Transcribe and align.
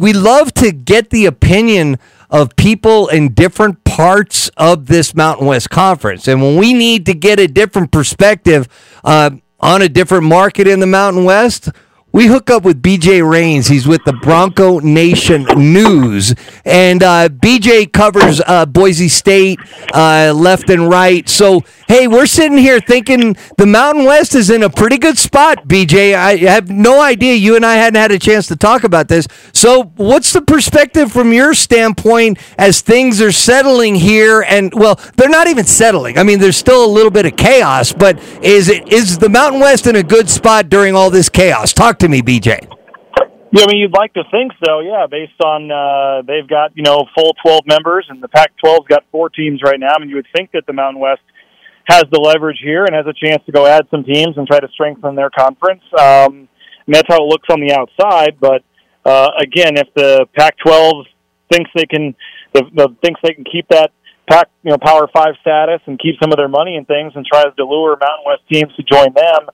we 0.00 0.12
love 0.12 0.54
to 0.54 0.70
get 0.70 1.10
the 1.10 1.26
opinion 1.26 1.98
of 2.30 2.54
people 2.56 3.08
in 3.08 3.34
different 3.34 3.82
parts 3.84 4.48
of 4.56 4.86
this 4.86 5.14
Mountain 5.14 5.46
West 5.46 5.70
Conference. 5.70 6.28
And 6.28 6.40
when 6.40 6.56
we 6.56 6.72
need 6.72 7.06
to 7.06 7.14
get 7.14 7.40
a 7.40 7.48
different 7.48 7.90
perspective 7.90 8.68
uh, 9.02 9.30
on 9.58 9.82
a 9.82 9.88
different 9.88 10.24
market 10.24 10.68
in 10.68 10.78
the 10.78 10.86
Mountain 10.86 11.24
West, 11.24 11.70
we 12.10 12.26
hook 12.26 12.48
up 12.48 12.62
with 12.64 12.82
BJ 12.82 13.28
Rains. 13.28 13.68
He's 13.68 13.86
with 13.86 14.02
the 14.04 14.14
Bronco 14.14 14.78
Nation 14.78 15.44
News, 15.56 16.34
and 16.64 17.02
uh, 17.02 17.28
BJ 17.28 17.92
covers 17.92 18.40
uh, 18.46 18.64
Boise 18.64 19.08
State 19.08 19.60
uh, 19.92 20.32
left 20.34 20.70
and 20.70 20.88
right. 20.88 21.28
So, 21.28 21.64
hey, 21.86 22.08
we're 22.08 22.26
sitting 22.26 22.56
here 22.56 22.80
thinking 22.80 23.36
the 23.58 23.66
Mountain 23.66 24.06
West 24.06 24.34
is 24.34 24.48
in 24.48 24.62
a 24.62 24.70
pretty 24.70 24.96
good 24.96 25.18
spot. 25.18 25.68
BJ, 25.68 26.14
I 26.14 26.36
have 26.36 26.70
no 26.70 27.02
idea. 27.02 27.34
You 27.34 27.56
and 27.56 27.66
I 27.66 27.74
hadn't 27.74 28.00
had 28.00 28.10
a 28.10 28.18
chance 28.18 28.46
to 28.48 28.56
talk 28.56 28.84
about 28.84 29.08
this. 29.08 29.28
So, 29.52 29.92
what's 29.96 30.32
the 30.32 30.40
perspective 30.40 31.12
from 31.12 31.34
your 31.34 31.52
standpoint 31.52 32.38
as 32.56 32.80
things 32.80 33.20
are 33.20 33.32
settling 33.32 33.94
here? 33.94 34.40
And 34.40 34.72
well, 34.74 34.98
they're 35.16 35.28
not 35.28 35.46
even 35.46 35.66
settling. 35.66 36.16
I 36.16 36.22
mean, 36.22 36.40
there's 36.40 36.56
still 36.56 36.86
a 36.86 36.90
little 36.90 37.10
bit 37.10 37.26
of 37.26 37.36
chaos, 37.36 37.92
but 37.92 38.18
is 38.42 38.68
it 38.70 38.90
is 38.90 39.18
the 39.18 39.28
Mountain 39.28 39.60
West 39.60 39.86
in 39.86 39.94
a 39.94 40.02
good 40.02 40.30
spot 40.30 40.70
during 40.70 40.94
all 40.94 41.10
this 41.10 41.28
chaos? 41.28 41.74
Talk 41.74 41.97
to 41.98 42.08
me, 42.08 42.22
BJ. 42.22 42.66
Yeah, 43.50 43.64
I 43.64 43.66
mean, 43.66 43.78
you'd 43.78 43.96
like 43.96 44.12
to 44.12 44.24
think 44.30 44.52
so, 44.64 44.80
yeah, 44.80 45.06
based 45.10 45.40
on 45.42 45.70
uh, 45.72 46.20
they've 46.26 46.46
got, 46.46 46.76
you 46.76 46.82
know, 46.82 47.06
full 47.16 47.34
12 47.42 47.62
members, 47.66 48.06
and 48.10 48.22
the 48.22 48.28
Pac 48.28 48.52
12's 48.62 48.86
got 48.88 49.04
four 49.10 49.30
teams 49.30 49.62
right 49.64 49.80
now. 49.80 49.94
I 49.96 49.98
mean, 49.98 50.10
you 50.10 50.16
would 50.16 50.28
think 50.36 50.52
that 50.52 50.64
the 50.66 50.74
Mountain 50.74 51.00
West 51.00 51.22
has 51.88 52.04
the 52.12 52.20
leverage 52.20 52.58
here 52.62 52.84
and 52.84 52.94
has 52.94 53.06
a 53.06 53.14
chance 53.14 53.42
to 53.46 53.52
go 53.52 53.64
add 53.64 53.86
some 53.90 54.04
teams 54.04 54.36
and 54.36 54.46
try 54.46 54.60
to 54.60 54.68
strengthen 54.68 55.14
their 55.14 55.30
conference. 55.30 55.82
Um, 55.98 56.48
and 56.84 56.94
that's 56.94 57.08
how 57.08 57.16
it 57.16 57.28
looks 57.28 57.48
on 57.50 57.60
the 57.60 57.72
outside. 57.72 58.36
But 58.38 58.62
uh, 59.08 59.30
again, 59.40 59.78
if 59.78 59.88
the 59.96 60.26
Pac 60.36 60.56
12 60.58 61.06
thinks 61.50 61.70
they 61.74 61.86
can, 61.86 62.14
the, 62.52 62.64
the, 62.74 62.94
thinks 63.02 63.20
they 63.22 63.32
can 63.32 63.44
keep 63.44 63.66
that 63.70 63.92
Pac, 64.28 64.50
you 64.62 64.72
know, 64.72 64.78
Power 64.78 65.08
Five 65.10 65.40
status 65.40 65.80
and 65.86 65.98
keep 65.98 66.16
some 66.20 66.32
of 66.32 66.36
their 66.36 66.48
money 66.48 66.76
and 66.76 66.86
things, 66.86 67.12
and 67.16 67.24
tries 67.24 67.48
to 67.56 67.64
lure 67.64 67.96
Mountain 67.96 68.24
West 68.26 68.42
teams 68.52 68.76
to 68.76 68.82
join 68.82 69.14
them 69.14 69.48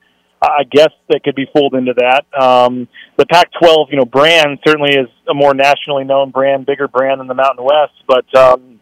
I 0.45 0.64
guess 0.70 0.91
they 1.09 1.20
could 1.20 1.34
be 1.34 1.47
fooled 1.55 1.75
into 1.75 1.95
that. 1.97 2.25
Um, 2.39 2.89
the 3.17 3.27
Pac-12, 3.27 3.91
you 3.91 3.98
know, 3.98 4.05
brand 4.05 4.59
certainly 4.67 4.95
is 4.95 5.09
a 5.28 5.34
more 5.34 5.55
nationally 5.55 6.05
known 6.05 6.31
brand, 6.31 6.67
bigger 6.67 6.89
brand 6.89 7.20
than 7.20 7.27
the 7.27 7.34
Mountain 7.34 7.64
West. 7.64 7.95
But 8.06 8.27
um, 8.34 8.81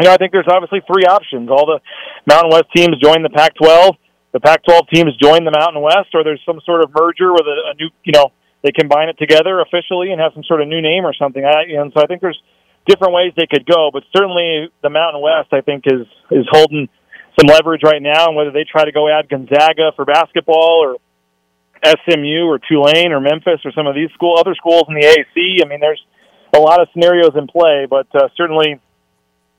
you 0.00 0.06
know, 0.06 0.12
I 0.12 0.16
think 0.16 0.32
there's 0.32 0.48
obviously 0.48 0.80
three 0.86 1.04
options. 1.04 1.50
All 1.50 1.66
the 1.66 1.80
Mountain 2.26 2.50
West 2.50 2.66
teams 2.74 3.00
join 3.02 3.22
the 3.22 3.30
Pac-12, 3.30 3.96
the 4.32 4.40
Pac-12 4.40 4.88
teams 4.92 5.16
join 5.16 5.44
the 5.44 5.54
Mountain 5.56 5.80
West, 5.80 6.12
or 6.12 6.22
there's 6.22 6.42
some 6.44 6.60
sort 6.66 6.82
of 6.84 6.90
merger 6.92 7.32
with 7.32 7.48
a, 7.48 7.72
a 7.72 7.74
new, 7.80 7.88
you 8.04 8.12
know, 8.12 8.32
they 8.62 8.72
combine 8.72 9.08
it 9.08 9.16
together 9.18 9.60
officially 9.60 10.12
and 10.12 10.20
have 10.20 10.32
some 10.34 10.44
sort 10.44 10.60
of 10.60 10.68
new 10.68 10.82
name 10.82 11.06
or 11.06 11.14
something. 11.14 11.44
I, 11.44 11.80
and 11.80 11.92
so 11.94 12.02
I 12.02 12.06
think 12.06 12.20
there's 12.20 12.40
different 12.86 13.14
ways 13.14 13.32
they 13.36 13.46
could 13.46 13.64
go, 13.64 13.90
but 13.92 14.02
certainly 14.14 14.68
the 14.82 14.90
Mountain 14.90 15.22
West, 15.22 15.52
I 15.52 15.60
think, 15.60 15.84
is 15.86 16.06
is 16.30 16.46
holding 16.50 16.88
some 17.38 17.46
leverage 17.48 17.82
right 17.84 18.00
now, 18.00 18.28
and 18.28 18.36
whether 18.36 18.50
they 18.50 18.64
try 18.64 18.84
to 18.84 18.92
go 18.92 19.08
add 19.08 19.28
Gonzaga 19.28 19.92
for 19.94 20.04
basketball 20.04 20.80
or 20.82 20.96
SMU 21.84 22.46
or 22.46 22.58
Tulane 22.58 23.12
or 23.12 23.20
Memphis 23.20 23.60
or 23.64 23.72
some 23.72 23.86
of 23.86 23.94
these 23.94 24.10
school 24.14 24.36
other 24.38 24.54
schools 24.54 24.84
in 24.88 24.94
the 24.94 25.02
AAC. 25.02 25.64
I 25.64 25.68
mean, 25.68 25.80
there's 25.80 26.02
a 26.54 26.58
lot 26.58 26.80
of 26.80 26.88
scenarios 26.92 27.32
in 27.36 27.46
play, 27.46 27.86
but 27.88 28.06
uh, 28.14 28.28
certainly 28.36 28.80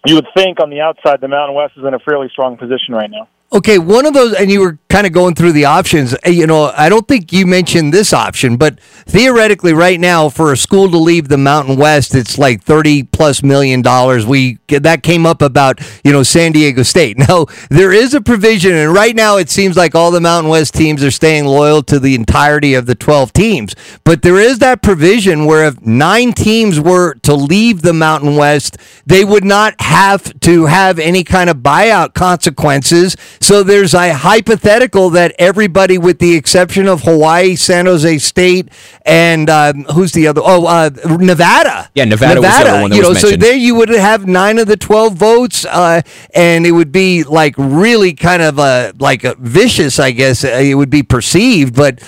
you 0.06 0.16
would 0.16 0.28
think 0.36 0.60
on 0.60 0.70
the 0.70 0.82
outside 0.82 1.22
the 1.22 1.28
Mountain 1.28 1.56
West 1.56 1.74
is 1.78 1.84
in 1.86 1.94
a 1.94 2.00
fairly 2.00 2.30
strong 2.32 2.58
position 2.58 2.94
right 2.94 3.10
now. 3.10 3.28
Okay, 3.54 3.78
one 3.78 4.06
of 4.06 4.14
those, 4.14 4.34
and 4.34 4.52
you 4.52 4.60
were 4.60 4.78
kind 4.90 5.06
of 5.06 5.14
going 5.14 5.36
through 5.36 5.52
the 5.52 5.66
options. 5.66 6.16
You 6.26 6.48
know, 6.48 6.72
I 6.76 6.90
don't 6.90 7.08
think 7.08 7.34
you 7.34 7.46
mentioned 7.46 7.94
this 7.94 8.14
option, 8.14 8.58
but 8.58 8.80
theoretically, 8.80 9.74
right 9.74 10.00
now, 10.00 10.30
for 10.30 10.52
a 10.52 10.58
school 10.58 10.90
to 10.90 10.98
leave 10.98 11.28
the 11.28 11.38
Mountain 11.38 11.78
West, 11.78 12.16
it's 12.16 12.38
like 12.38 12.64
thirty 12.64 13.04
plus 13.04 13.44
million 13.44 13.82
dollars. 13.82 14.26
We 14.26 14.60
that 14.68 15.04
came 15.04 15.26
up 15.26 15.42
about 15.42 15.80
you 16.04 16.12
know 16.12 16.24
San 16.24 16.52
Diego 16.52 16.84
State. 16.84 17.18
Now 17.28 17.48
there 17.70 17.92
is 17.92 18.14
a 18.14 18.22
provision, 18.22 18.74
and 18.74 18.94
right 18.94 19.16
now 19.16 19.38
it 19.38 19.50
seems 19.50 19.76
like 19.76 19.96
all 19.96 20.12
the 20.12 20.22
Mountain 20.22 20.50
West 20.50 20.74
teams 20.74 21.04
are 21.04 21.12
staying 21.12 21.46
loyal 21.46 21.84
to 21.84 22.00
the 22.00 22.16
entirety 22.16 22.74
of 22.74 22.86
the 22.86 22.96
twelve 22.96 23.34
teams. 23.34 23.76
But 24.04 24.22
there 24.22 24.40
is 24.40 24.60
that 24.60 24.82
provision 24.82 25.46
where 25.46 25.66
if 25.68 25.82
nine 25.82 26.32
teams 26.32 26.80
were 26.80 27.16
to 27.24 27.34
leave 27.34 27.82
the 27.82 27.92
Mountain 27.92 28.36
West, 28.36 28.78
they 29.06 29.26
would 29.26 29.44
not 29.44 29.82
have 29.82 30.40
to 30.42 30.68
have 30.68 31.00
any 31.00 31.24
kind 31.24 31.50
of 31.50 31.58
buyout 31.58 32.14
consequences 32.14 33.18
so 33.42 33.64
there's 33.64 33.94
a 33.94 34.14
hypothetical 34.14 34.77
that 34.80 35.34
everybody, 35.40 35.98
with 35.98 36.20
the 36.20 36.36
exception 36.36 36.88
of 36.88 37.02
Hawaii, 37.02 37.56
San 37.56 37.86
Jose 37.86 38.18
State, 38.20 38.70
and 39.06 39.50
um, 39.50 39.84
who's 39.86 40.12
the 40.12 40.28
other? 40.28 40.42
Oh, 40.44 40.66
uh, 40.66 40.90
Nevada. 41.20 41.90
Yeah, 41.96 42.06
Nevada, 42.06 42.36
Nevada 42.36 42.72
the 42.72 42.82
one 42.82 42.92
you 42.94 43.02
know, 43.02 43.14
so 43.14 43.32
there 43.32 43.56
you 43.56 43.76
would 43.76 43.90
have 43.90 44.28
nine 44.28 44.58
of 44.60 44.68
the 44.68 44.78
twelve 44.78 45.14
votes, 45.14 45.66
uh, 45.66 46.02
and 46.34 46.66
it 46.66 46.72
would 46.72 46.92
be 46.92 47.24
like 47.24 47.56
really 47.58 48.14
kind 48.14 48.42
of 48.42 48.60
a 48.60 48.94
like 49.00 49.24
a 49.24 49.36
vicious, 49.36 50.00
I 50.00 50.12
guess 50.12 50.44
uh, 50.44 50.50
it 50.50 50.76
would 50.76 50.90
be 50.90 51.04
perceived, 51.04 51.76
but 51.76 52.02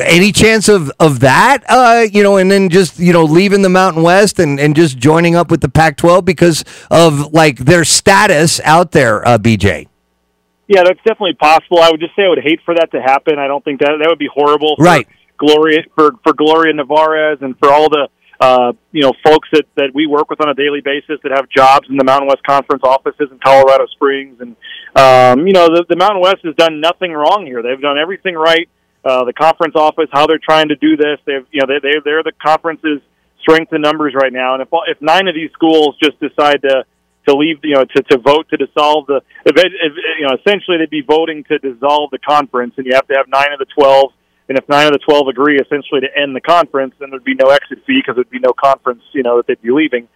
any 0.00 0.32
chance 0.32 0.68
of 0.68 0.90
of 0.98 1.20
that 1.20 1.62
uh, 1.68 2.06
you 2.10 2.22
know 2.22 2.36
and 2.36 2.50
then 2.50 2.68
just 2.68 2.98
you 2.98 3.12
know 3.12 3.24
leaving 3.24 3.62
the 3.62 3.68
mountain 3.68 4.02
west 4.02 4.38
and 4.38 4.58
and 4.58 4.74
just 4.74 4.98
joining 4.98 5.36
up 5.36 5.50
with 5.50 5.60
the 5.60 5.68
pac 5.68 5.96
12 5.96 6.24
because 6.24 6.64
of 6.90 7.32
like 7.32 7.58
their 7.58 7.84
status 7.84 8.60
out 8.64 8.90
there 8.90 9.26
uh, 9.26 9.38
bj 9.38 9.86
yeah, 10.66 10.82
that's 10.84 10.98
definitely 10.98 11.34
possible. 11.34 11.78
I 11.80 11.90
would 11.90 12.00
just 12.00 12.16
say 12.16 12.24
I 12.24 12.28
would 12.28 12.42
hate 12.42 12.60
for 12.64 12.74
that 12.74 12.90
to 12.92 13.00
happen. 13.00 13.38
I 13.38 13.46
don't 13.46 13.64
think 13.64 13.80
that 13.80 13.90
that 14.00 14.08
would 14.08 14.18
be 14.18 14.30
horrible. 14.32 14.76
For 14.76 14.84
right. 14.84 15.08
Gloria 15.36 15.82
for 15.94 16.12
for 16.22 16.32
Gloria 16.32 16.72
Nevarez 16.72 17.42
and 17.42 17.58
for 17.58 17.70
all 17.70 17.88
the 17.88 18.08
uh, 18.40 18.72
you 18.92 19.02
know 19.02 19.12
folks 19.24 19.48
that 19.52 19.64
that 19.76 19.90
we 19.94 20.06
work 20.06 20.30
with 20.30 20.40
on 20.40 20.48
a 20.48 20.54
daily 20.54 20.80
basis 20.80 21.18
that 21.22 21.32
have 21.32 21.48
jobs 21.48 21.88
in 21.88 21.96
the 21.96 22.04
Mountain 22.04 22.28
West 22.28 22.42
Conference 22.44 22.82
offices 22.84 23.28
in 23.30 23.38
Colorado 23.38 23.86
Springs, 23.86 24.40
and 24.40 24.56
um, 24.94 25.46
you 25.46 25.52
know 25.52 25.66
the, 25.66 25.84
the 25.88 25.96
Mountain 25.96 26.20
West 26.20 26.38
has 26.44 26.54
done 26.56 26.80
nothing 26.80 27.12
wrong 27.12 27.44
here. 27.46 27.62
They've 27.62 27.80
done 27.80 27.98
everything 27.98 28.34
right. 28.34 28.68
Uh, 29.04 29.24
the 29.24 29.34
conference 29.34 29.74
office, 29.76 30.08
how 30.12 30.26
they're 30.26 30.40
trying 30.42 30.68
to 30.68 30.76
do 30.76 30.96
this, 30.96 31.18
they've 31.26 31.46
you 31.50 31.60
know 31.60 31.66
they 31.66 31.78
they 31.82 31.94
they're 32.04 32.22
the 32.22 32.32
conference's 32.40 33.02
strength 33.40 33.72
in 33.72 33.82
numbers 33.82 34.14
right 34.14 34.32
now. 34.32 34.54
And 34.54 34.62
if 34.62 34.68
if 34.88 35.00
nine 35.02 35.28
of 35.28 35.34
these 35.34 35.50
schools 35.52 35.96
just 36.02 36.18
decide 36.20 36.62
to 36.62 36.84
to 37.28 37.34
leave, 37.34 37.58
you 37.62 37.74
know, 37.74 37.84
to, 37.84 38.02
to 38.02 38.18
vote 38.18 38.48
to 38.50 38.56
dissolve 38.56 39.06
the, 39.06 39.20
you 39.46 40.26
know, 40.26 40.36
essentially 40.40 40.78
they'd 40.78 40.90
be 40.90 41.02
voting 41.02 41.44
to 41.44 41.58
dissolve 41.58 42.10
the 42.10 42.18
conference, 42.18 42.74
and 42.76 42.86
you 42.86 42.94
have 42.94 43.06
to 43.08 43.14
have 43.16 43.26
nine 43.28 43.52
of 43.52 43.58
the 43.58 43.66
twelve. 43.74 44.12
And 44.46 44.58
if 44.58 44.68
nine 44.68 44.86
of 44.86 44.92
the 44.92 44.98
twelve 44.98 45.28
agree, 45.28 45.56
essentially 45.58 46.02
to 46.02 46.08
end 46.14 46.36
the 46.36 46.40
conference, 46.40 46.94
then 47.00 47.08
there'd 47.10 47.24
be 47.24 47.34
no 47.34 47.48
exit 47.48 47.78
fee 47.86 48.00
because 48.00 48.16
there'd 48.16 48.28
be 48.28 48.40
no 48.40 48.52
conference, 48.52 49.02
you 49.12 49.22
know, 49.22 49.38
that 49.38 49.46
they'd 49.46 49.62
be 49.62 49.70
leaving. 49.70 50.06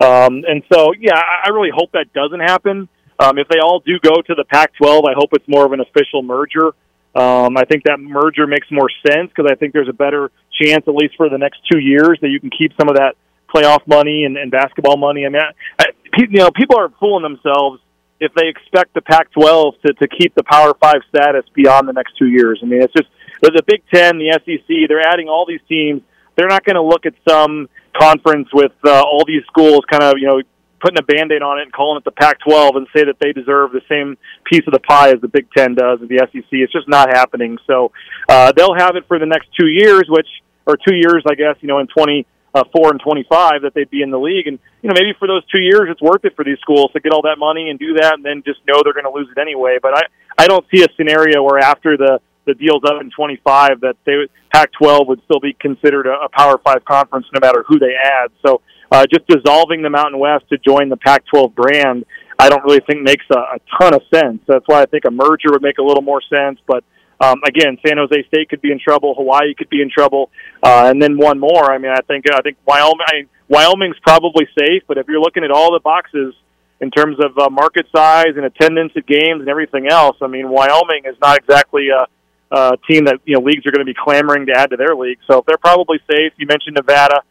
Um, 0.00 0.42
and 0.46 0.62
so, 0.72 0.92
yeah, 0.98 1.14
I, 1.14 1.46
I 1.46 1.48
really 1.50 1.70
hope 1.72 1.92
that 1.92 2.12
doesn't 2.12 2.40
happen. 2.40 2.88
Um, 3.18 3.38
if 3.38 3.48
they 3.48 3.60
all 3.62 3.80
do 3.80 3.98
go 4.02 4.20
to 4.20 4.34
the 4.34 4.44
Pac-12, 4.44 5.08
I 5.08 5.14
hope 5.14 5.30
it's 5.32 5.48
more 5.48 5.64
of 5.64 5.72
an 5.72 5.80
official 5.80 6.22
merger. 6.22 6.74
Um, 7.14 7.56
I 7.56 7.64
think 7.64 7.84
that 7.84 7.98
merger 7.98 8.46
makes 8.46 8.66
more 8.70 8.90
sense 9.06 9.30
because 9.34 9.50
I 9.50 9.54
think 9.54 9.72
there's 9.72 9.88
a 9.88 9.94
better 9.94 10.30
chance, 10.60 10.84
at 10.86 10.94
least 10.94 11.14
for 11.16 11.30
the 11.30 11.38
next 11.38 11.60
two 11.70 11.78
years, 11.78 12.18
that 12.20 12.28
you 12.28 12.40
can 12.40 12.50
keep 12.50 12.72
some 12.78 12.90
of 12.90 12.96
that 12.96 13.14
playoff 13.54 13.86
money 13.86 14.24
and, 14.24 14.36
and 14.36 14.50
basketball 14.50 14.98
money. 14.98 15.24
I 15.24 15.30
mean, 15.30 15.40
I, 15.78 15.84
you 16.16 16.38
know, 16.38 16.50
people 16.50 16.78
are 16.78 16.90
fooling 17.00 17.22
themselves 17.22 17.80
if 18.20 18.32
they 18.34 18.48
expect 18.48 18.94
the 18.94 19.02
Pac-12 19.02 19.80
to, 19.82 19.92
to 19.94 20.08
keep 20.08 20.34
the 20.34 20.42
Power 20.44 20.74
Five 20.80 21.02
status 21.08 21.44
beyond 21.54 21.88
the 21.88 21.92
next 21.92 22.16
two 22.18 22.28
years. 22.28 22.60
I 22.62 22.66
mean, 22.66 22.82
it's 22.82 22.92
just 22.92 23.08
the 23.42 23.62
Big 23.66 23.82
Ten, 23.92 24.18
the 24.18 24.32
SEC. 24.44 24.88
They're 24.88 25.06
adding 25.06 25.28
all 25.28 25.46
these 25.46 25.60
teams. 25.68 26.02
They're 26.36 26.48
not 26.48 26.64
going 26.64 26.76
to 26.76 26.82
look 26.82 27.06
at 27.06 27.14
some 27.28 27.68
conference 27.98 28.48
with 28.52 28.72
uh, 28.84 29.02
all 29.02 29.24
these 29.26 29.42
schools 29.46 29.80
kind 29.90 30.02
of 30.02 30.18
you 30.18 30.26
know 30.26 30.42
putting 30.80 30.98
a 30.98 31.02
band-aid 31.02 31.40
on 31.40 31.58
it 31.58 31.62
and 31.62 31.72
calling 31.72 31.96
it 31.96 32.04
the 32.04 32.10
Pac-12 32.10 32.76
and 32.76 32.86
say 32.94 33.04
that 33.04 33.16
they 33.18 33.32
deserve 33.32 33.72
the 33.72 33.80
same 33.88 34.16
piece 34.44 34.62
of 34.66 34.74
the 34.74 34.78
pie 34.80 35.08
as 35.08 35.20
the 35.22 35.28
Big 35.28 35.48
Ten 35.56 35.74
does 35.74 36.02
or 36.02 36.06
the 36.06 36.18
SEC. 36.30 36.44
It's 36.50 36.72
just 36.72 36.88
not 36.88 37.08
happening. 37.08 37.56
So 37.66 37.92
uh, 38.28 38.52
they'll 38.52 38.74
have 38.74 38.94
it 38.94 39.06
for 39.08 39.18
the 39.18 39.26
next 39.26 39.48
two 39.58 39.68
years, 39.68 40.04
which 40.08 40.28
or 40.66 40.76
two 40.76 40.94
years, 40.94 41.24
I 41.28 41.34
guess, 41.34 41.56
you 41.60 41.68
know, 41.68 41.78
in 41.78 41.86
20 41.86 42.26
uh, 42.56 42.64
four 42.74 42.90
and 42.90 43.00
twenty 43.00 43.24
five 43.28 43.62
that 43.62 43.74
they'd 43.74 43.90
be 43.90 44.00
in 44.00 44.10
the 44.10 44.18
league. 44.18 44.46
And 44.46 44.58
you 44.82 44.88
know 44.88 44.94
maybe 44.96 45.12
for 45.18 45.28
those 45.28 45.44
two 45.52 45.60
years 45.60 45.88
it's 45.90 46.00
worth 46.00 46.24
it 46.24 46.34
for 46.34 46.44
these 46.44 46.58
schools 46.60 46.90
to 46.94 47.00
get 47.00 47.12
all 47.12 47.22
that 47.22 47.36
money 47.38 47.68
and 47.68 47.78
do 47.78 47.94
that, 48.00 48.14
and 48.14 48.24
then 48.24 48.42
just 48.46 48.60
know 48.66 48.80
they're 48.82 48.96
going 48.96 49.04
to 49.04 49.12
lose 49.12 49.28
it 49.28 49.40
anyway. 49.40 49.76
But 49.80 49.94
I 49.94 50.02
I 50.38 50.46
don't 50.46 50.64
see 50.74 50.82
a 50.82 50.88
scenario 50.96 51.42
where 51.42 51.58
after 51.58 51.96
the 51.96 52.20
the 52.46 52.54
deal's 52.54 52.82
up 52.86 53.00
in 53.00 53.10
25 53.10 53.80
that 53.80 53.96
they 54.06 54.14
Pac-12 54.54 55.08
would 55.08 55.20
still 55.24 55.40
be 55.40 55.52
considered 55.52 56.06
a, 56.06 56.24
a 56.24 56.28
Power 56.30 56.58
Five 56.64 56.84
conference 56.84 57.26
no 57.34 57.40
matter 57.42 57.64
who 57.68 57.78
they 57.78 57.92
add. 57.92 58.30
So 58.44 58.62
uh, 58.90 59.04
just 59.12 59.26
dissolving 59.26 59.82
the 59.82 59.90
Mountain 59.90 60.18
West 60.18 60.44
to 60.50 60.58
join 60.58 60.88
the 60.88 60.96
Pac-12 60.96 61.54
brand, 61.54 62.06
I 62.38 62.48
don't 62.48 62.62
really 62.64 62.80
think 62.86 63.02
makes 63.02 63.24
a, 63.30 63.38
a 63.38 63.58
ton 63.80 63.94
of 63.94 64.02
sense. 64.14 64.40
That's 64.46 64.64
why 64.66 64.82
I 64.82 64.86
think 64.86 65.04
a 65.06 65.10
merger 65.10 65.50
would 65.50 65.62
make 65.62 65.78
a 65.78 65.82
little 65.82 66.02
more 66.02 66.22
sense. 66.22 66.60
But 66.66 66.84
um, 67.20 67.40
again, 67.46 67.78
San 67.86 67.96
Jose 67.96 68.26
State 68.28 68.48
could 68.50 68.60
be 68.60 68.70
in 68.70 68.78
trouble. 68.78 69.14
Hawaii 69.14 69.54
could 69.54 69.70
be 69.70 69.80
in 69.80 69.90
trouble, 69.90 70.30
uh, 70.62 70.90
and 70.90 71.00
then 71.00 71.16
one 71.16 71.38
more. 71.38 71.72
I 71.72 71.78
mean, 71.78 71.92
I 71.92 72.00
think 72.06 72.26
I 72.30 72.40
think 72.42 72.58
Wyoming. 72.66 73.06
I 73.06 73.22
Wyoming's 73.48 73.98
probably 74.02 74.46
safe, 74.58 74.82
but 74.86 74.98
if 74.98 75.06
you're 75.08 75.20
looking 75.20 75.44
at 75.44 75.50
all 75.50 75.72
the 75.72 75.80
boxes 75.80 76.34
in 76.80 76.90
terms 76.90 77.16
of 77.24 77.38
uh, 77.38 77.48
market 77.48 77.86
size 77.94 78.34
and 78.36 78.44
attendance 78.44 78.92
at 78.96 79.06
games 79.06 79.40
and 79.40 79.48
everything 79.48 79.88
else, 79.88 80.16
I 80.20 80.26
mean, 80.26 80.50
Wyoming 80.50 81.04
is 81.06 81.16
not 81.22 81.38
exactly 81.38 81.88
a, 81.88 82.06
a 82.54 82.76
team 82.90 83.04
that 83.06 83.20
you 83.24 83.34
know 83.34 83.40
leagues 83.40 83.64
are 83.66 83.70
going 83.70 83.86
to 83.86 83.90
be 83.90 83.96
clamoring 83.98 84.46
to 84.46 84.52
add 84.52 84.70
to 84.70 84.76
their 84.76 84.94
league. 84.94 85.18
So 85.30 85.42
they're 85.46 85.58
probably 85.58 85.98
safe. 86.10 86.32
You 86.36 86.46
mentioned 86.46 86.76
Nevada. 86.76 87.22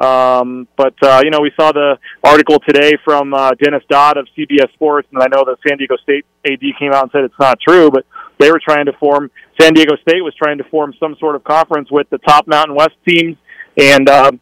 Um, 0.00 0.66
but 0.76 0.94
uh, 1.02 1.20
you 1.22 1.30
know, 1.30 1.40
we 1.40 1.52
saw 1.56 1.70
the 1.70 1.98
article 2.22 2.58
today 2.66 2.94
from 3.04 3.32
uh, 3.32 3.52
Dennis 3.62 3.82
Dodd 3.88 4.16
of 4.16 4.26
CBS 4.36 4.72
Sports, 4.72 5.08
and 5.12 5.22
I 5.22 5.26
know 5.26 5.44
the 5.44 5.56
San 5.66 5.78
Diego 5.78 5.96
State 6.02 6.24
AD 6.44 6.60
came 6.78 6.92
out 6.92 7.04
and 7.04 7.12
said 7.12 7.24
it's 7.24 7.38
not 7.38 7.58
true, 7.60 7.90
but 7.90 8.04
they 8.38 8.50
were 8.50 8.60
trying 8.62 8.86
to 8.86 8.92
form. 8.94 9.30
San 9.60 9.74
Diego 9.74 9.96
State 9.96 10.22
was 10.22 10.34
trying 10.34 10.58
to 10.58 10.64
form 10.64 10.94
some 10.98 11.16
sort 11.20 11.36
of 11.36 11.44
conference 11.44 11.90
with 11.90 12.08
the 12.10 12.18
top 12.18 12.46
Mountain 12.46 12.74
West 12.74 12.96
teams 13.06 13.36
and 13.76 14.08
uh, 14.08 14.32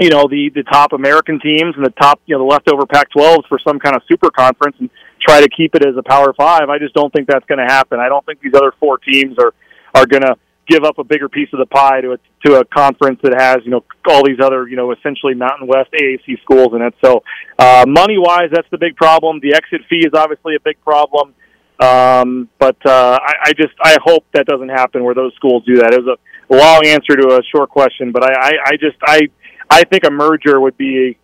you 0.00 0.10
know 0.10 0.26
the 0.28 0.50
the 0.54 0.62
top 0.64 0.92
American 0.92 1.40
teams 1.40 1.74
and 1.76 1.84
the 1.84 1.94
top 2.00 2.20
you 2.26 2.36
know 2.36 2.44
the 2.44 2.50
leftover 2.50 2.86
Pac-12s 2.86 3.46
for 3.48 3.58
some 3.66 3.78
kind 3.78 3.96
of 3.96 4.02
super 4.08 4.30
conference 4.30 4.76
and 4.80 4.90
try 5.20 5.40
to 5.40 5.48
keep 5.48 5.74
it 5.74 5.86
as 5.86 5.96
a 5.96 6.02
Power 6.02 6.32
Five. 6.32 6.68
I 6.68 6.78
just 6.78 6.94
don't 6.94 7.12
think 7.12 7.28
that's 7.28 7.46
going 7.46 7.58
to 7.58 7.72
happen. 7.72 8.00
I 8.00 8.08
don't 8.08 8.24
think 8.26 8.40
these 8.40 8.54
other 8.54 8.72
four 8.80 8.98
teams 8.98 9.36
are 9.38 9.54
are 9.94 10.06
going 10.06 10.22
to 10.22 10.36
give 10.68 10.84
up 10.84 10.98
a 10.98 11.04
bigger 11.04 11.28
piece 11.28 11.48
of 11.52 11.58
the 11.58 11.66
pie 11.66 12.00
to 12.00 12.12
a 12.12 12.18
to 12.46 12.60
a 12.60 12.64
conference 12.64 13.20
that 13.22 13.34
has 13.38 13.58
you 13.64 13.70
know 13.70 13.84
all 14.08 14.24
these 14.24 14.40
other 14.42 14.66
you 14.68 14.76
know 14.76 14.92
essentially 14.92 15.34
Mountain 15.34 15.66
West 15.68 15.90
AAC 15.92 16.40
schools 16.42 16.74
in 16.74 16.82
it. 16.82 16.94
So 17.04 17.22
uh, 17.58 17.84
money 17.86 18.16
wise, 18.18 18.50
that's 18.52 18.68
the 18.70 18.78
big 18.78 18.96
problem. 18.96 19.40
The 19.40 19.54
exit 19.54 19.82
fee 19.88 20.06
is 20.06 20.12
obviously 20.14 20.54
a 20.54 20.60
big 20.60 20.80
problem. 20.82 21.34
Um, 21.82 22.48
but 22.60 22.76
uh, 22.86 23.18
I, 23.20 23.32
I 23.46 23.52
just 23.54 23.74
I 23.82 23.96
hope 24.04 24.24
that 24.34 24.46
doesn't 24.46 24.68
happen 24.68 25.02
where 25.02 25.14
those 25.14 25.34
schools 25.34 25.64
do 25.64 25.78
that. 25.78 25.92
It 25.92 26.04
was 26.04 26.16
a 26.50 26.54
long 26.54 26.86
answer 26.86 27.16
to 27.16 27.38
a 27.38 27.42
short 27.54 27.70
question, 27.70 28.12
but 28.12 28.22
I, 28.22 28.32
I, 28.32 28.52
I 28.66 28.70
just 28.78 28.96
I 29.02 29.20
I 29.68 29.84
think 29.84 30.04
a 30.06 30.10
merger 30.10 30.60
would 30.60 30.76
be 30.76 31.18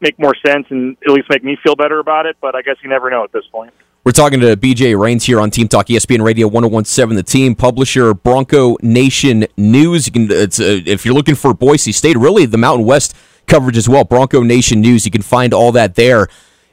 make 0.00 0.18
more 0.18 0.34
sense 0.46 0.66
and 0.70 0.96
at 1.06 1.12
least 1.12 1.28
make 1.28 1.44
me 1.44 1.58
feel 1.62 1.76
better 1.76 1.98
about 1.98 2.24
it. 2.24 2.36
But 2.40 2.54
I 2.54 2.62
guess 2.62 2.76
you 2.82 2.88
never 2.88 3.10
know 3.10 3.22
at 3.22 3.32
this 3.32 3.44
point. 3.52 3.72
We're 4.04 4.12
talking 4.12 4.40
to 4.40 4.56
BJ 4.56 4.98
Rains 4.98 5.24
here 5.24 5.40
on 5.40 5.50
Team 5.50 5.68
Talk 5.68 5.86
ESPN 5.86 6.24
Radio 6.24 6.48
1017 6.48 7.14
The 7.14 7.22
Team, 7.22 7.54
publisher 7.54 8.14
Bronco 8.14 8.76
Nation 8.82 9.46
News. 9.56 10.06
You 10.06 10.12
can 10.12 10.28
it's 10.30 10.58
uh, 10.58 10.80
if 10.86 11.04
you're 11.04 11.14
looking 11.14 11.34
for 11.34 11.52
Boise 11.52 11.92
State, 11.92 12.16
really 12.16 12.46
the 12.46 12.58
Mountain 12.58 12.86
West 12.86 13.14
coverage 13.46 13.76
as 13.76 13.88
well. 13.88 14.04
Bronco 14.04 14.42
Nation 14.42 14.80
News, 14.80 15.04
you 15.04 15.10
can 15.10 15.22
find 15.22 15.52
all 15.52 15.70
that 15.72 15.96
there. 15.96 16.28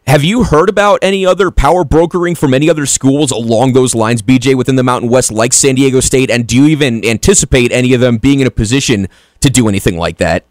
Have 0.09 0.23
you 0.23 0.43
heard 0.43 0.69
about 0.69 0.97
any 1.03 1.23
other 1.23 1.51
power 1.51 1.83
brokering 1.83 2.33
from 2.33 2.55
any 2.55 2.67
other 2.67 2.87
schools 2.87 3.29
along 3.29 3.73
those 3.73 3.93
lines, 3.93 4.23
BJ, 4.23 4.55
within 4.55 4.75
the 4.75 4.81
Mountain 4.81 5.07
West, 5.07 5.31
like 5.31 5.53
San 5.53 5.75
Diego 5.75 5.99
State? 5.99 6.31
And 6.31 6.47
do 6.47 6.55
you 6.55 6.65
even 6.65 7.05
anticipate 7.05 7.71
any 7.71 7.93
of 7.93 8.01
them 8.01 8.17
being 8.17 8.39
in 8.39 8.47
a 8.47 8.49
position 8.49 9.07
to 9.41 9.51
do 9.51 9.67
anything 9.67 9.99
like 9.99 10.17
that? 10.17 10.45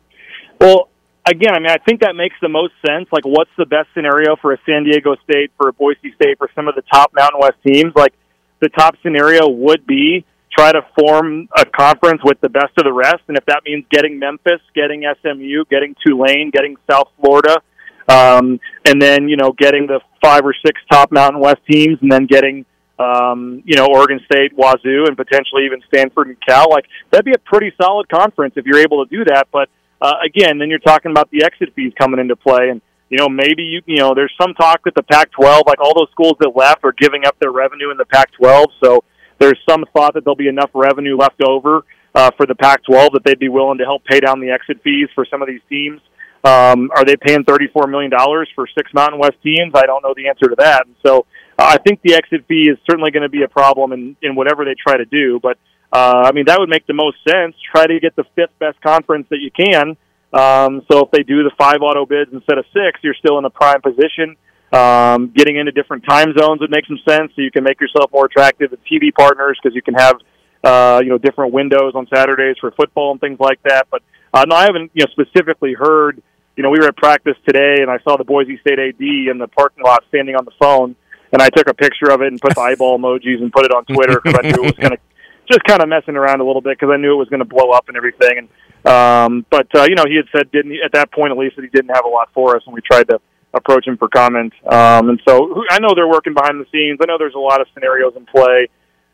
Well, 0.61 0.91
again, 1.27 1.57
I 1.57 1.59
mean, 1.59 1.71
I 1.71 1.79
think 1.79 2.03
that 2.03 2.15
makes 2.15 2.37
the 2.41 2.49
most 2.49 2.73
sense. 2.87 3.09
Like, 3.11 3.25
what's 3.25 3.51
the 3.59 3.67
best 3.67 3.89
scenario 3.95 4.37
for 4.37 4.53
a 4.53 4.59
San 4.65 4.85
Diego 4.85 5.17
State, 5.29 5.51
for 5.57 5.71
a 5.71 5.73
Boise 5.73 6.15
State, 6.15 6.39
for 6.39 6.49
some 6.55 6.69
of 6.69 6.77
the 6.77 6.83
top 6.83 7.11
Mountain 7.13 7.41
West 7.41 7.57
teams? 7.67 7.93
Like, 7.97 8.15
the 8.61 8.69
top 8.69 8.95
scenario 9.03 9.49
would 9.49 9.89
be 9.89 10.25
try 10.57 10.71
to 10.71 10.83
form 10.97 11.49
a 11.59 11.65
conference 11.65 12.23
with 12.23 12.41
the 12.43 12.49
best 12.49 12.79
of 12.79 12.85
the 12.85 12.93
rest. 12.93 13.23
And 13.27 13.37
if 13.37 13.45
that 13.47 13.63
means 13.67 13.85
getting 13.91 14.21
Memphis, 14.21 14.61
getting 14.77 15.03
SMU, 15.21 15.65
getting 15.69 15.97
Tulane, 16.07 16.53
getting 16.53 16.77
South 16.89 17.09
Florida, 17.21 17.61
um, 18.09 18.59
and 18.87 19.01
then, 19.01 19.29
you 19.29 19.37
know, 19.37 19.53
getting 19.53 19.87
the 19.87 20.01
five 20.23 20.45
or 20.45 20.55
six 20.65 20.81
top 20.91 21.13
Mountain 21.13 21.41
West 21.41 21.61
teams 21.71 21.99
and 22.01 22.11
then 22.11 22.27
getting, 22.27 22.65
um, 22.99 23.63
you 23.65 23.77
know, 23.77 23.87
Oregon 23.87 24.21
State, 24.25 24.57
Wazoo, 24.57 25.05
and 25.07 25.17
potentially 25.17 25.67
even 25.67 25.81
Stanford 25.89 26.29
and 26.29 26.37
Cal, 26.47 26.71
like, 26.71 26.87
that'd 27.11 27.25
be 27.25 27.33
a 27.33 27.39
pretty 27.39 27.73
solid 27.81 28.09
conference 28.09 28.55
if 28.57 28.65
you're 28.67 28.81
able 28.81 29.05
to 29.05 29.17
do 29.17 29.25
that. 29.25 29.49
But, 29.53 29.69
uh, 30.01 30.15
again, 30.25 30.59
then 30.59 30.71
you're 30.71 30.79
talking 30.79 31.11
about 31.11 31.31
the 31.31 31.45
exit 31.45 31.75
fees 31.75 31.93
coming 31.99 32.21
into 32.21 32.37
play, 32.37 32.71
and 32.71 32.81
you 33.11 33.19
know 33.19 33.29
maybe 33.29 33.63
you 33.63 33.83
you 33.87 33.97
know 33.97 34.15
there's 34.15 34.33
some 34.41 34.55
talk 34.55 34.85
that 34.85 34.95
the 34.95 35.03
Pac-12, 35.03 35.67
like 35.67 35.81
all 35.81 35.95
those 35.97 36.11
schools 36.13 36.35
that 36.41 36.55
left, 36.55 36.85
are 36.85 36.93
giving 36.93 37.27
up 37.27 37.37
their 37.41 37.51
revenue 37.51 37.91
in 37.91 37.97
the 37.97 38.05
Pac-12. 38.05 38.67
So 38.83 39.03
there's 39.39 39.59
some 39.69 39.85
thought 39.93 40.15
that 40.15 40.25
there'll 40.25 40.37
be 40.37 40.49
enough 40.49 40.71
revenue 40.73 41.17
left 41.17 41.43
over 41.43 41.83
uh, 42.15 42.31
for 42.37 42.47
the 42.47 42.55
Pac-12 42.55 43.13
that 43.13 43.25
they'd 43.25 43.39
be 43.39 43.49
willing 43.49 43.79
to 43.79 43.85
help 43.85 44.05
pay 44.05 44.21
down 44.21 44.41
the 44.41 44.51
exit 44.51 44.83
fees 44.83 45.09
for 45.15 45.27
some 45.29 45.43
of 45.43 45.49
these 45.49 45.61
teams. 45.69 46.01
Um, 46.45 46.91
are 46.95 47.05
they 47.05 47.17
paying 47.17 47.45
$34 47.45 47.91
million 47.91 48.11
for 48.55 48.67
six 48.77 48.93
Mountain 48.95 49.19
West 49.19 49.37
teams? 49.43 49.73
I 49.75 49.87
don't 49.87 50.03
know 50.03 50.15
the 50.17 50.29
answer 50.29 50.49
to 50.49 50.55
that. 50.59 50.87
And 50.87 50.95
so 51.05 51.27
uh, 51.59 51.65
I 51.65 51.79
think 51.79 52.01
the 52.03 52.15
exit 52.15 52.45
fee 52.47 52.71
is 52.71 52.79
certainly 52.89 53.11
going 53.11 53.25
to 53.25 53.29
be 53.29 53.43
a 53.43 53.49
problem 53.49 53.93
in, 53.93 54.17
in 54.23 54.37
whatever 54.37 54.65
they 54.65 54.75
try 54.75 54.97
to 54.97 55.05
do. 55.05 55.41
But 55.43 55.59
uh, 55.93 56.23
I 56.27 56.33
mean, 56.33 56.45
that 56.47 56.59
would 56.61 56.69
make 56.69 56.87
the 56.87 56.95
most 56.95 57.17
sense. 57.27 57.57
Try 57.75 57.87
to 57.87 57.99
get 57.99 58.15
the 58.15 58.25
fifth 58.37 58.57
best 58.59 58.81
conference 58.81 59.27
that 59.31 59.41
you 59.41 59.51
can. 59.51 59.97
Um, 60.33 60.83
so 60.91 61.05
if 61.05 61.11
they 61.11 61.23
do 61.23 61.43
the 61.43 61.51
five 61.59 61.79
auto 61.81 62.05
bids 62.05 62.31
instead 62.33 62.59
of 62.59 62.67
six, 62.73 63.01
you're 63.03 63.15
still 63.15 63.39
in 63.39 63.45
a 63.45 63.51
prime 63.51 63.81
position. 63.81 64.37
Um, 64.71 65.33
getting 65.35 65.57
into 65.57 65.73
different 65.73 66.05
time 66.07 66.35
zones 66.39 66.61
would 66.61 66.71
make 66.71 66.85
some 66.87 66.99
sense, 67.09 67.33
so 67.35 67.41
you 67.41 67.51
can 67.51 67.65
make 67.65 67.81
yourself 67.81 68.13
more 68.13 68.27
attractive 68.27 68.71
to 68.71 68.77
TV 68.77 69.13
partners 69.15 69.59
because 69.63 69.75
you 69.75 69.81
can 69.81 69.95
have 69.95 70.17
uh, 70.63 71.01
you 71.03 71.09
know 71.09 71.17
different 71.17 71.55
windows 71.55 71.93
on 71.95 72.07
Saturdays 72.15 72.57
for 72.61 72.71
football 72.73 73.13
and 73.13 73.21
things 73.21 73.41
like 73.41 73.63
that. 73.63 73.87
But 73.91 74.03
uh, 74.35 74.45
no, 74.47 74.57
I 74.57 74.65
haven't 74.65 74.91
you 74.93 75.05
know 75.05 75.11
specifically 75.11 75.73
heard. 75.73 76.23
You 76.59 76.65
know, 76.65 76.71
we 76.71 76.81
were 76.81 76.89
at 76.89 76.97
practice 76.97 77.37
today, 77.47 77.77
and 77.83 77.89
I 77.89 78.01
saw 78.03 78.17
the 78.17 78.25
Boise 78.25 78.59
State 78.59 78.81
AD 78.81 78.99
in 78.99 79.39
the 79.39 79.47
parking 79.47 79.85
lot 79.85 80.03
standing 80.09 80.35
on 80.35 80.45
the 80.45 80.51
phone, 80.59 80.97
and 81.31 81.41
I 81.41 81.51
took 81.51 81.69
a 81.69 81.73
picture 81.73 82.11
of 82.11 82.21
it 82.21 82.33
and 82.33 82.41
put 82.41 82.57
the 82.57 82.61
eyeball 82.61 82.99
emojis 82.99 83.41
and 83.41 83.53
put 83.53 83.65
it 83.65 83.71
on 83.71 83.85
Twitter 83.85 84.21
because 84.21 84.41
I 84.43 84.49
knew 84.49 84.65
it 84.65 84.75
was 84.75 84.81
going 84.83 84.91
to 84.97 84.99
just 85.47 85.63
kind 85.63 85.81
of 85.81 85.89
messing 85.89 86.17
around 86.17 86.41
a 86.41 86.45
little 86.45 86.61
bit 86.61 86.77
because 86.77 86.93
I 86.93 86.97
knew 86.97 87.13
it 87.13 87.17
was 87.17 87.29
going 87.29 87.39
to 87.39 87.45
blow 87.47 87.71
up 87.71 87.87
and 87.87 87.97
everything. 87.97 88.39
And 88.43 88.49
um, 88.93 89.47
but 89.49 89.69
uh, 89.73 89.85
you 89.85 89.95
know, 89.95 90.03
he 90.05 90.17
had 90.17 90.27
said 90.35 90.51
didn't 90.51 90.75
at 90.85 90.91
that 90.95 91.13
point 91.13 91.31
at 91.31 91.39
least 91.39 91.55
that 91.55 91.63
he 91.63 91.69
didn't 91.69 91.95
have 91.95 92.05
a 92.05 92.09
lot 92.09 92.29
for 92.35 92.57
us, 92.57 92.63
and 92.67 92.75
we 92.75 92.81
tried 92.81 93.07
to 93.07 93.21
approach 93.55 93.87
him 93.87 93.97
for 93.97 94.09
comment. 94.09 94.53
Um, 94.67 95.11
and 95.11 95.23
so 95.29 95.63
I 95.71 95.79
know 95.79 95.95
they're 95.95 96.11
working 96.11 96.35
behind 96.35 96.59
the 96.59 96.67
scenes. 96.73 96.99
I 97.01 97.07
know 97.07 97.19
there's 97.19 97.39
a 97.39 97.39
lot 97.39 97.61
of 97.61 97.69
scenarios 97.73 98.15
in 98.17 98.27
play. 98.27 98.67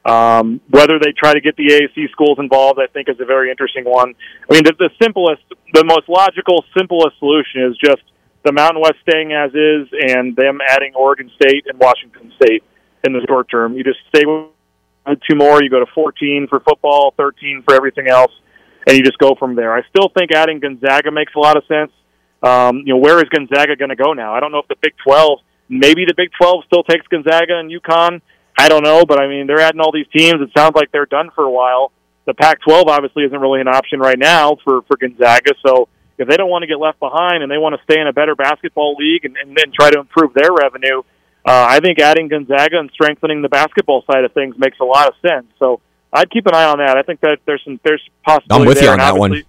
Um, 0.04 0.60
whether 0.68 0.98
they 0.98 1.12
try 1.16 1.32
to 1.32 1.40
get 1.40 1.56
the 1.56 1.64
AAC 1.64 2.10
schools 2.12 2.38
involved, 2.38 2.78
I 2.78 2.86
think, 2.92 3.08
is 3.08 3.16
a 3.20 3.24
very 3.24 3.50
interesting 3.50 3.84
one. 3.84 4.14
I 4.50 4.54
mean, 4.54 4.64
the, 4.64 4.74
the 4.78 4.90
simplest, 5.00 5.42
the 5.72 5.84
most 5.84 6.08
logical, 6.08 6.64
simplest 6.76 7.18
solution 7.18 7.64
is 7.72 7.76
just 7.82 8.02
the 8.44 8.52
Mountain 8.52 8.82
West 8.82 8.96
staying 9.08 9.32
as 9.32 9.50
is, 9.54 9.88
and 9.92 10.36
them 10.36 10.60
adding 10.68 10.92
Oregon 10.94 11.30
State 11.40 11.64
and 11.66 11.78
Washington 11.78 12.32
State 12.36 12.62
in 13.04 13.14
the 13.14 13.24
short 13.26 13.48
term. 13.50 13.74
You 13.76 13.84
just 13.84 14.00
stay 14.08 14.24
with 14.26 14.50
two 15.28 15.36
more. 15.36 15.62
You 15.62 15.70
go 15.70 15.80
to 15.80 15.90
14 15.94 16.48
for 16.48 16.60
football, 16.60 17.14
13 17.16 17.62
for 17.64 17.74
everything 17.74 18.08
else, 18.08 18.32
and 18.86 18.96
you 18.96 19.02
just 19.02 19.18
go 19.18 19.34
from 19.38 19.56
there. 19.56 19.74
I 19.74 19.82
still 19.88 20.10
think 20.16 20.32
adding 20.32 20.60
Gonzaga 20.60 21.10
makes 21.10 21.32
a 21.34 21.38
lot 21.38 21.56
of 21.56 21.64
sense. 21.66 21.92
Um, 22.42 22.82
you 22.84 22.92
know, 22.92 22.98
where 22.98 23.18
is 23.18 23.24
Gonzaga 23.30 23.76
going 23.76 23.88
to 23.88 23.96
go 23.96 24.12
now? 24.12 24.34
I 24.34 24.40
don't 24.40 24.52
know 24.52 24.58
if 24.58 24.68
the 24.68 24.76
Big 24.82 24.92
12, 25.02 25.38
maybe 25.70 26.04
the 26.04 26.14
Big 26.14 26.28
12 26.38 26.64
still 26.66 26.82
takes 26.82 27.06
Gonzaga 27.08 27.58
and 27.58 27.70
UConn. 27.70 28.20
I 28.56 28.68
don't 28.68 28.84
know, 28.84 29.04
but 29.04 29.20
I 29.20 29.26
mean, 29.28 29.46
they're 29.46 29.60
adding 29.60 29.80
all 29.80 29.92
these 29.92 30.06
teams. 30.14 30.40
It 30.40 30.50
sounds 30.56 30.74
like 30.74 30.90
they're 30.92 31.06
done 31.06 31.30
for 31.34 31.44
a 31.44 31.50
while. 31.50 31.92
The 32.26 32.34
Pac-12 32.34 32.86
obviously 32.86 33.24
isn't 33.24 33.38
really 33.38 33.60
an 33.60 33.68
option 33.68 34.00
right 34.00 34.18
now 34.18 34.56
for 34.64 34.82
for 34.82 34.96
Gonzaga. 34.96 35.52
So 35.66 35.88
if 36.16 36.28
they 36.28 36.36
don't 36.36 36.50
want 36.50 36.62
to 36.62 36.66
get 36.66 36.78
left 36.78 37.00
behind 37.00 37.42
and 37.42 37.50
they 37.50 37.58
want 37.58 37.74
to 37.76 37.82
stay 37.84 38.00
in 38.00 38.06
a 38.06 38.12
better 38.12 38.34
basketball 38.34 38.94
league 38.98 39.24
and, 39.24 39.36
and 39.36 39.56
then 39.56 39.72
try 39.72 39.90
to 39.90 39.98
improve 39.98 40.32
their 40.32 40.52
revenue, 40.52 41.02
uh, 41.44 41.66
I 41.68 41.80
think 41.80 41.98
adding 41.98 42.28
Gonzaga 42.28 42.78
and 42.78 42.90
strengthening 42.92 43.42
the 43.42 43.48
basketball 43.48 44.02
side 44.10 44.24
of 44.24 44.32
things 44.32 44.56
makes 44.56 44.78
a 44.80 44.84
lot 44.84 45.08
of 45.08 45.14
sense. 45.20 45.46
So 45.58 45.80
I'd 46.12 46.30
keep 46.30 46.46
an 46.46 46.54
eye 46.54 46.64
on 46.64 46.78
that. 46.78 46.96
I 46.96 47.02
think 47.02 47.20
that 47.20 47.38
there's 47.44 47.62
some 47.64 47.78
there's 47.82 48.02
possibility. 48.24 48.62
I'm 48.62 48.68
with 48.68 48.78
there. 48.78 48.84
you 48.84 48.90
on 48.90 48.98
that 48.98 49.16
one. 49.16 49.42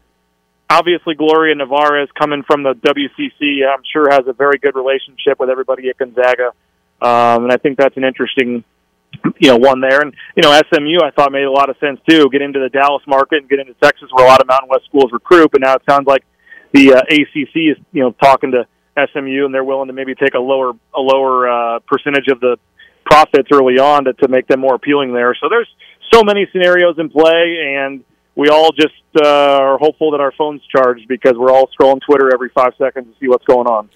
Obviously, 0.68 1.14
Gloria 1.14 1.54
Nevarez 1.56 2.08
coming 2.20 2.42
from 2.42 2.64
the 2.64 2.74
WCC, 2.74 3.66
I'm 3.66 3.84
sure 3.94 4.10
has 4.10 4.28
a 4.28 4.34
very 4.34 4.58
good 4.58 4.76
relationship 4.76 5.40
with 5.40 5.50
everybody 5.50 5.90
at 5.90 5.98
Gonzaga, 5.98 6.48
um, 7.02 7.44
and 7.44 7.52
I 7.52 7.58
think 7.58 7.78
that's 7.78 7.96
an 7.98 8.04
interesting, 8.04 8.64
you 9.40 9.50
know, 9.50 9.58
one 9.58 9.82
there. 9.82 10.02
And 10.02 10.14
you 10.36 10.44
know, 10.44 10.52
SMU 10.52 11.00
I 11.04 11.12
thought 11.12 11.32
made 11.32 11.44
a 11.44 11.52
lot 11.52 11.70
of 11.70 11.78
sense 11.78 12.00
too. 12.08 12.30
Get 12.32 12.42
into 12.42 12.60
the 12.60 12.70
Dallas 12.70 13.04
market 13.08 13.40
and 13.40 13.50
get 13.50 13.60
into 13.60 13.74
Texas, 13.82 14.10
where 14.12 14.26
a 14.26 14.30
lot 14.30 14.42
of 14.42 14.48
Mountain 14.48 14.70
West 14.70 14.86
schools 14.86 15.12
recruit. 15.12 15.52
But 15.52 15.62
now 15.62 15.76
it 15.76 15.82
sounds 15.90 16.08
like 16.08 16.24
the 16.74 16.94
uh, 16.94 17.02
ACC 17.10 17.56
is 17.56 17.78
you 17.92 18.04
know 18.04 18.12
talking 18.12 18.52
to 18.52 18.68
SMU, 18.96 19.46
and 19.46 19.54
they're 19.54 19.64
willing 19.64 19.88
to 19.88 19.94
maybe 19.94 20.16
take 20.16 20.34
a 20.34 20.40
lower 20.40 20.74
a 20.96 21.02
lower 21.02 21.50
uh, 21.50 21.80
percentage 21.88 22.28
of 22.30 22.40
the 22.40 22.58
profits 23.06 23.50
early 23.54 23.78
on 23.78 24.06
to, 24.06 24.14
to 24.14 24.28
make 24.28 24.48
them 24.48 24.60
more 24.60 24.76
appealing 24.76 25.14
there. 25.14 25.36
So 25.40 25.48
there's 25.50 25.70
so 26.12 26.24
many 26.24 26.48
scenarios 26.52 26.96
in 26.98 27.10
play, 27.10 27.76
and 27.78 28.04
we 28.36 28.50
all 28.50 28.72
just 28.72 28.94
uh, 29.22 29.28
are 29.28 29.78
hopeful 29.78 30.12
that 30.12 30.22
our 30.22 30.32
phones 30.38 30.62
charged 30.76 31.08
because 31.08 31.34
we're 31.36 31.52
all 31.52 31.70
scrolling 31.80 32.02
Twitter 32.06 32.32
every 32.34 32.50
five 32.50 32.74
seconds 32.78 33.08
to 33.08 33.20
see 33.20 33.28
what's 33.28 33.46
going 33.46 33.68
on. 33.68 33.90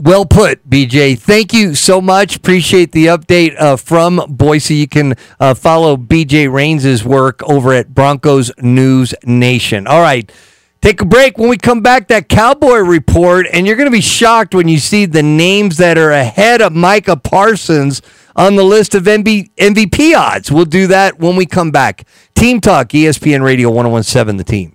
Well 0.00 0.24
put, 0.24 0.66
BJ. 0.68 1.18
Thank 1.18 1.52
you 1.52 1.74
so 1.74 2.00
much. 2.00 2.36
Appreciate 2.36 2.92
the 2.92 3.06
update 3.08 3.54
uh, 3.60 3.76
from 3.76 4.22
Boise. 4.30 4.74
You 4.76 4.88
can 4.88 5.14
uh, 5.38 5.52
follow 5.52 5.98
BJ 5.98 6.50
Rains' 6.50 7.04
work 7.04 7.42
over 7.42 7.74
at 7.74 7.92
Broncos 7.94 8.50
News 8.62 9.12
Nation. 9.24 9.86
All 9.86 10.00
right. 10.00 10.32
Take 10.80 11.02
a 11.02 11.04
break. 11.04 11.36
When 11.36 11.50
we 11.50 11.58
come 11.58 11.82
back, 11.82 12.08
that 12.08 12.30
Cowboy 12.30 12.78
report, 12.78 13.46
and 13.52 13.66
you're 13.66 13.76
going 13.76 13.90
to 13.90 13.94
be 13.94 14.00
shocked 14.00 14.54
when 14.54 14.68
you 14.68 14.78
see 14.78 15.04
the 15.04 15.22
names 15.22 15.76
that 15.76 15.98
are 15.98 16.12
ahead 16.12 16.62
of 16.62 16.72
Micah 16.72 17.18
Parsons 17.18 18.00
on 18.34 18.56
the 18.56 18.64
list 18.64 18.94
of 18.94 19.02
MB, 19.02 19.50
MVP 19.56 20.16
odds. 20.16 20.50
We'll 20.50 20.64
do 20.64 20.86
that 20.86 21.18
when 21.18 21.36
we 21.36 21.44
come 21.44 21.70
back. 21.70 22.06
Team 22.34 22.62
Talk, 22.62 22.88
ESPN 22.88 23.42
Radio 23.42 23.68
1017, 23.68 24.38
the 24.38 24.44
team. 24.44 24.68